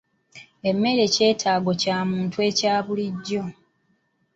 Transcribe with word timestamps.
Emmere 0.69 1.03
kyetaago 1.13 1.71
ky'omuntu 1.81 2.37
ekya 2.49 2.73
bulijjo. 2.85 3.43